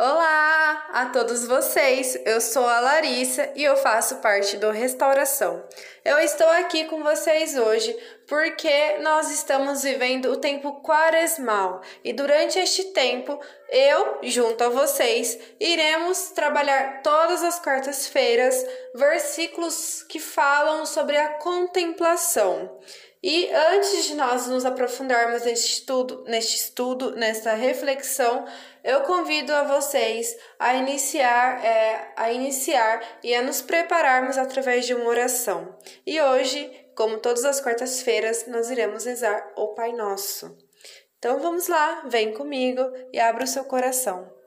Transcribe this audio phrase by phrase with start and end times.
[0.00, 2.16] Olá a todos vocês!
[2.24, 5.60] Eu sou a Larissa e eu faço parte do Restauração.
[6.04, 7.98] Eu estou aqui com vocês hoje
[8.28, 13.40] porque nós estamos vivendo o tempo quaresmal e durante este tempo
[13.70, 22.78] eu, junto a vocês, iremos trabalhar todas as quartas-feiras versículos que falam sobre a contemplação.
[23.22, 28.46] E antes de nós nos aprofundarmos neste estudo, neste estudo, nesta reflexão,
[28.84, 34.94] eu convido a vocês a iniciar, é, a iniciar e a nos prepararmos através de
[34.94, 35.76] uma oração.
[36.06, 40.56] E hoje, como todas as quartas-feiras, nós iremos rezar o Pai Nosso.
[41.18, 42.80] Então vamos lá, vem comigo
[43.12, 44.37] e abra o seu coração.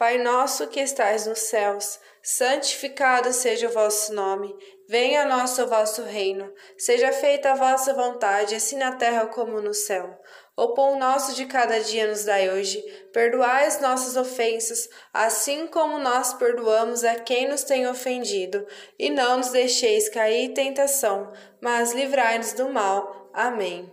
[0.00, 4.50] Pai nosso que estais nos céus, santificado seja o vosso nome.
[4.88, 6.50] Venha a nós o vosso reino.
[6.78, 10.18] Seja feita a vossa vontade, assim na terra como no céu.
[10.56, 12.80] O pão nosso de cada dia nos dai hoje.
[13.12, 18.66] Perdoai as nossas ofensas, assim como nós perdoamos a quem nos tem ofendido.
[18.98, 23.28] E não nos deixeis cair em tentação, mas livrai-nos do mal.
[23.34, 23.92] Amém.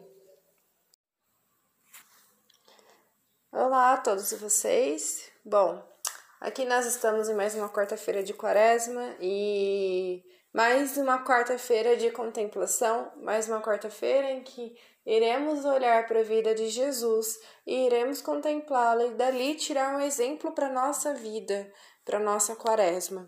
[3.51, 5.29] Olá a todos vocês.
[5.43, 5.96] Bom,
[6.39, 13.11] Aqui nós estamos em mais uma quarta-feira de quaresma e mais uma quarta-feira de contemplação,
[13.17, 19.05] mais uma quarta-feira em que iremos olhar para a vida de Jesus e iremos contemplá-la
[19.05, 21.73] e dali tirar um exemplo para nossa vida,
[22.05, 23.27] para nossa quaresma.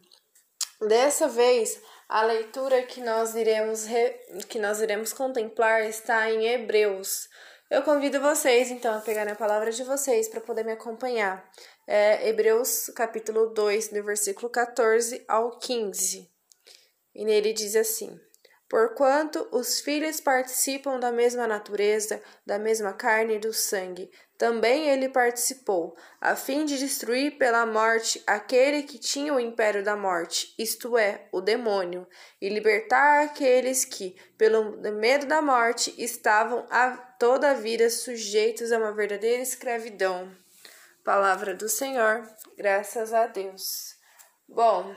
[0.80, 4.12] Dessa vez, a leitura que nós iremos re...
[4.48, 7.28] que nós iremos contemplar está em Hebreus.
[7.70, 11.48] Eu convido vocês então a pegarem a palavra de vocês para poder me acompanhar
[11.86, 16.28] é Hebreus capítulo 2, do versículo 14 ao 15.
[17.14, 18.20] E nele diz assim:
[18.70, 25.10] Porquanto os filhos participam da mesma natureza, da mesma carne e do sangue, também ele
[25.10, 30.98] participou, a fim de destruir pela morte aquele que tinha o império da morte, isto
[31.00, 32.08] é, o demônio,
[32.40, 38.78] e libertar aqueles que, pelo medo da morte, estavam a toda a vida sujeitos a
[38.78, 40.32] uma verdadeira escravidão.
[41.04, 42.24] Palavra do Senhor,
[42.56, 43.98] graças a Deus.
[44.48, 44.96] Bom,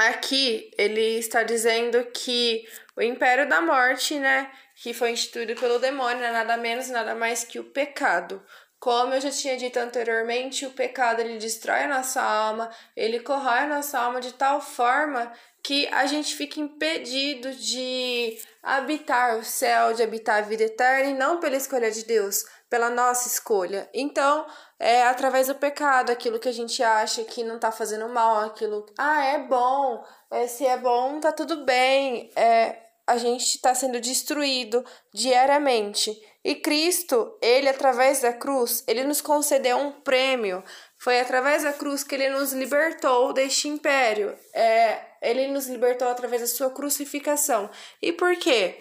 [0.00, 2.66] aqui ele está dizendo que
[2.96, 7.44] o império da morte, né, que foi instituído pelo demônio, é nada menos, nada mais
[7.44, 8.42] que o pecado.
[8.80, 13.60] Como eu já tinha dito anteriormente, o pecado ele destrói a nossa alma, ele corrói
[13.60, 15.32] a nossa alma de tal forma
[15.62, 21.14] que a gente fica impedido de habitar o céu, de habitar a vida eterna e
[21.14, 23.88] não pela escolha de Deus, pela nossa escolha.
[23.92, 24.46] Então,
[24.78, 28.86] é através do pecado, aquilo que a gente acha que não tá fazendo mal, aquilo,
[28.96, 32.76] ah, é bom, é, se é bom, tá tudo bem, é,
[33.08, 36.14] a gente está sendo destruído diariamente.
[36.44, 40.62] E Cristo, ele através da cruz, ele nos concedeu um prêmio.
[40.98, 44.36] Foi através da cruz que ele nos libertou deste império.
[44.54, 47.70] É, ele nos libertou através da sua crucificação.
[48.00, 48.78] E por quê?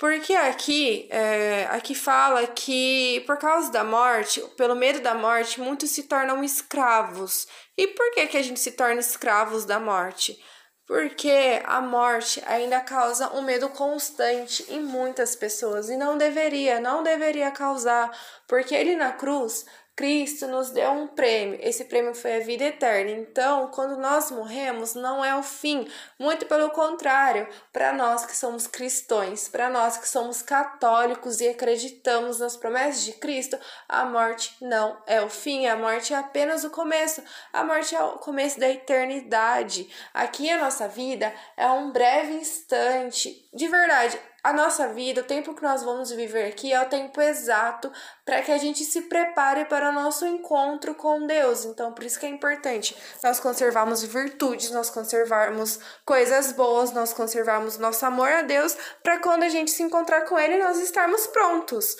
[0.00, 5.90] Porque aqui, é, aqui fala que por causa da morte, pelo medo da morte, muitos
[5.90, 7.46] se tornam escravos.
[7.76, 10.42] E por que, que a gente se torna escravos da morte?
[10.86, 17.02] Porque a morte ainda causa um medo constante em muitas pessoas e não deveria, não
[17.02, 18.10] deveria causar,
[18.48, 19.66] porque ele na cruz
[20.00, 21.58] Cristo nos deu um prêmio.
[21.60, 23.10] Esse prêmio foi a vida eterna.
[23.10, 25.86] Então, quando nós morremos, não é o fim.
[26.18, 32.40] Muito pelo contrário, para nós que somos cristãos, para nós que somos católicos e acreditamos
[32.40, 35.66] nas promessas de Cristo, a morte não é o fim.
[35.66, 37.22] A morte é apenas o começo.
[37.52, 39.86] A morte é o começo da eternidade.
[40.14, 43.46] Aqui a nossa vida é um breve instante.
[43.52, 47.20] De verdade, a nossa vida, o tempo que nós vamos viver aqui é o tempo
[47.20, 47.90] exato
[48.24, 51.64] para que a gente se prepare para o nosso encontro com Deus.
[51.64, 57.78] Então, por isso que é importante nós conservarmos virtudes, nós conservarmos coisas boas, nós conservarmos
[57.78, 61.96] nosso amor a Deus, para quando a gente se encontrar com Ele, nós estarmos prontos.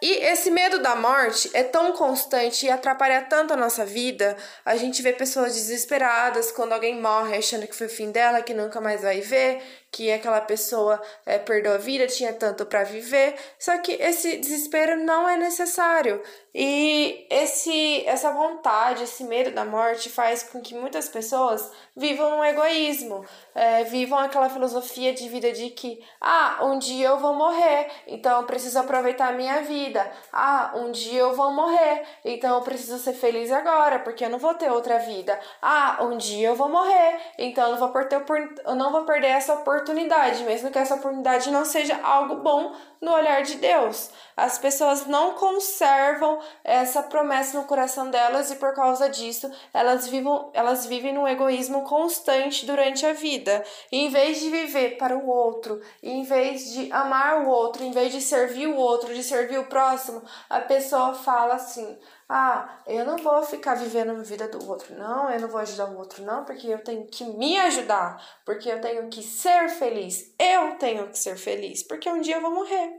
[0.00, 4.36] E esse medo da morte é tão constante e atrapalha tanto a nossa vida.
[4.64, 8.54] A gente vê pessoas desesperadas quando alguém morre, achando que foi o fim dela, que
[8.54, 9.60] nunca mais vai ver,
[9.90, 13.34] que aquela pessoa é, perdeu a vida, tinha tanto para viver.
[13.58, 16.22] Só que esse desespero não é necessário.
[16.54, 22.44] E esse, essa vontade, esse medo da morte faz com que muitas pessoas vivam um
[22.44, 23.24] egoísmo,
[23.54, 28.40] é, vivam aquela filosofia de vida de que, ah, um dia eu vou morrer, então
[28.40, 30.10] eu preciso aproveitar a minha vida.
[30.32, 34.38] Ah, um dia eu vou morrer, então eu preciso ser feliz agora, porque eu não
[34.38, 35.38] vou ter outra vida.
[35.60, 38.24] Ah, um dia eu vou morrer, então eu não vou perder,
[38.64, 43.12] eu não vou perder essa oportunidade, mesmo que essa oportunidade não seja algo bom no
[43.12, 44.10] olhar de Deus.
[44.36, 50.50] As pessoas não conservam essa promessa no coração delas e por causa disso elas vivem,
[50.52, 53.64] elas vivem num egoísmo constante durante a vida.
[53.90, 57.90] E em vez de viver para o outro, em vez de amar o outro, em
[57.90, 61.98] vez de servir o outro, de servir o próximo, a pessoa fala assim:
[62.28, 65.86] ah, eu não vou ficar vivendo a vida do outro, não, eu não vou ajudar
[65.86, 70.34] o outro, não, porque eu tenho que me ajudar, porque eu tenho que ser feliz,
[70.38, 72.92] eu tenho que ser feliz, porque um dia eu vou morrer.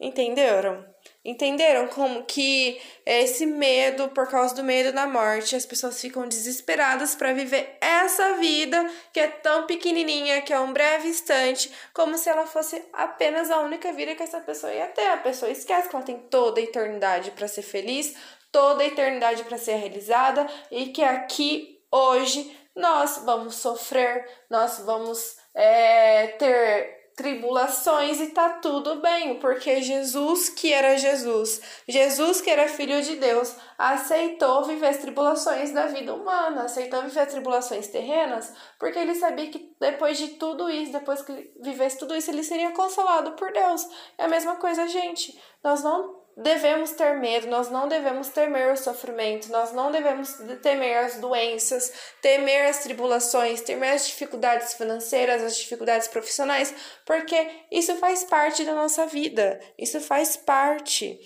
[0.00, 0.93] Entenderam?
[1.24, 7.14] Entenderam como que esse medo, por causa do medo da morte, as pessoas ficam desesperadas
[7.14, 12.28] para viver essa vida que é tão pequenininha, que é um breve instante, como se
[12.28, 15.06] ela fosse apenas a única vida que essa pessoa ia ter.
[15.06, 18.14] A pessoa esquece que ela tem toda a eternidade para ser feliz,
[18.52, 25.38] toda a eternidade para ser realizada e que aqui, hoje, nós vamos sofrer, nós vamos
[25.54, 32.68] é, ter tribulações e tá tudo bem, porque Jesus, que era Jesus, Jesus, que era
[32.68, 38.52] filho de Deus, aceitou viver as tribulações da vida humana, aceitou viver as tribulações terrenas,
[38.78, 42.72] porque ele sabia que depois de tudo isso, depois que vivesse tudo isso, ele seria
[42.72, 43.86] consolado por Deus.
[44.18, 45.40] É a mesma coisa, gente.
[45.62, 50.98] Nós não devemos ter medo, nós não devemos temer o sofrimento, nós não devemos temer
[50.98, 56.74] as doenças, temer as tribulações, temer as dificuldades financeiras, as dificuldades profissionais,
[57.06, 61.18] porque isso faz parte da nossa vida, isso faz parte.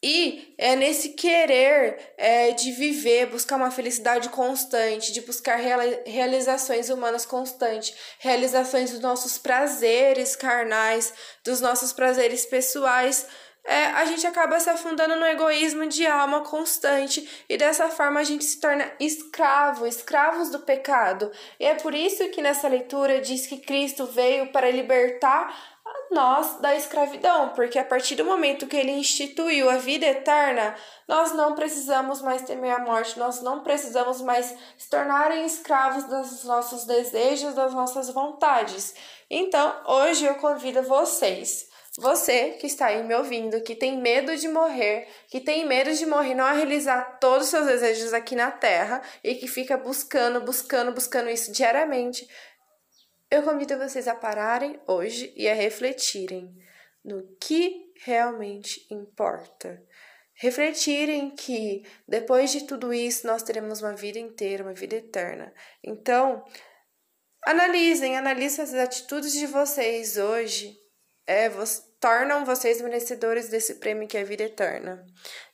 [0.00, 5.56] E é nesse querer é, de viver, buscar uma felicidade constante, de buscar
[6.06, 11.12] realizações humanas constantes, realizações dos nossos prazeres carnais,
[11.44, 13.26] dos nossos prazeres pessoais,
[13.68, 18.24] é, a gente acaba se afundando no egoísmo de alma constante e dessa forma a
[18.24, 21.30] gente se torna escravo, escravos do pecado.
[21.60, 25.54] E é por isso que nessa leitura diz que Cristo veio para libertar
[26.10, 30.74] nós da escravidão, porque a partir do momento que ele instituiu a vida eterna,
[31.06, 34.46] nós não precisamos mais temer a morte, nós não precisamos mais
[34.78, 38.94] se tornarem escravos dos nossos desejos, das nossas vontades.
[39.28, 41.67] Então, hoje eu convido vocês
[41.98, 46.06] você que está aí me ouvindo, que tem medo de morrer, que tem medo de
[46.06, 50.92] morrer, não realizar todos os seus desejos aqui na Terra e que fica buscando, buscando,
[50.92, 52.28] buscando isso diariamente,
[53.28, 56.56] eu convido vocês a pararem hoje e a refletirem
[57.04, 59.82] no que realmente importa.
[60.34, 65.52] Refletirem que depois de tudo isso nós teremos uma vida inteira, uma vida eterna.
[65.82, 66.44] Então,
[67.44, 70.78] analisem, analisem as atitudes de vocês hoje.
[71.26, 75.04] É, você, tornam vocês merecedores desse prêmio que é a vida eterna.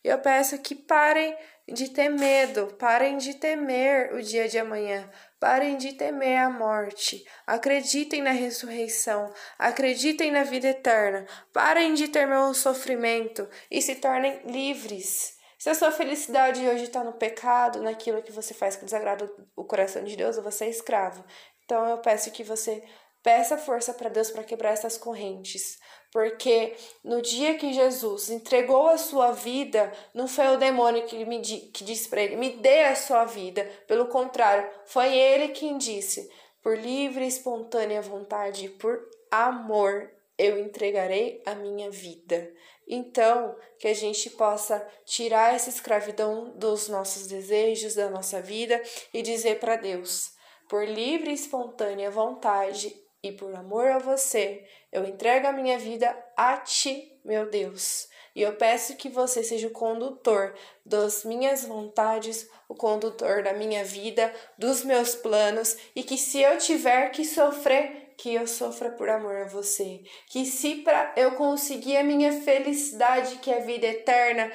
[0.02, 1.36] E eu peço que parem
[1.66, 5.10] de ter medo, parem de temer o dia de amanhã,
[5.40, 12.38] parem de temer a morte, acreditem na ressurreição, acreditem na vida eterna, parem de temer
[12.40, 15.38] o sofrimento e se tornem livres.
[15.58, 19.64] Se a sua felicidade hoje está no pecado, naquilo que você faz que desagrada o
[19.64, 21.24] coração de Deus, você é escravo.
[21.64, 22.84] Então eu peço que você
[23.22, 25.78] peça força para Deus para quebrar essas correntes,
[26.14, 31.40] porque no dia que Jesus entregou a sua vida, não foi o demônio que, me,
[31.42, 33.68] que disse para ele: me dê a sua vida.
[33.88, 36.30] Pelo contrário, foi ele quem disse:
[36.62, 38.96] por livre e espontânea vontade, por
[39.28, 40.08] amor,
[40.38, 42.48] eu entregarei a minha vida.
[42.86, 48.80] Então, que a gente possa tirar essa escravidão dos nossos desejos, da nossa vida
[49.12, 50.30] e dizer para Deus:
[50.68, 54.62] por livre e espontânea vontade, e por amor a você,
[54.92, 58.06] eu entrego a minha vida a ti, meu Deus.
[58.36, 60.54] E eu peço que você seja o condutor
[60.84, 66.58] das minhas vontades, o condutor da minha vida, dos meus planos, e que se eu
[66.58, 70.02] tiver que sofrer, que eu sofra por amor a você.
[70.28, 74.52] Que se para eu conseguir a minha felicidade, que é a vida eterna,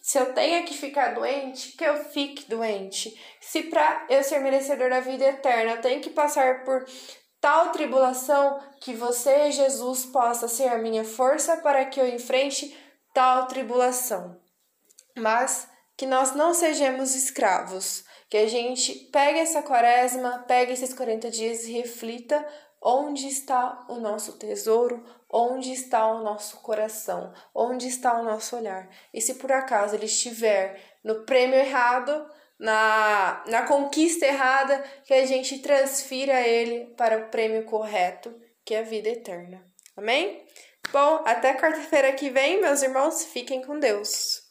[0.00, 3.18] se eu tenho que ficar doente, que eu fique doente.
[3.40, 6.86] Se para eu ser merecedor da vida eterna, eu tenho que passar por
[7.40, 12.76] tal tribulação que você, Jesus, possa ser a minha força para que eu enfrente
[13.14, 14.40] tal tribulação.
[15.16, 21.30] Mas que nós não sejamos escravos, que a gente pegue essa quaresma, pegue esses 40
[21.30, 22.46] dias e reflita
[22.80, 28.88] onde está o nosso tesouro, onde está o nosso coração, onde está o nosso olhar.
[29.12, 35.26] E se por acaso ele estiver no prêmio errado, na, na conquista errada, que a
[35.26, 38.34] gente transfira ele para o prêmio correto,
[38.64, 39.64] que é a vida eterna.
[39.96, 40.44] Amém?
[40.92, 44.47] Bom, até quarta-feira que vem, meus irmãos, fiquem com Deus.